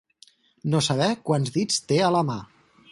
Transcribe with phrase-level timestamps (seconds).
[0.71, 2.43] No saber quants dits té a la mà.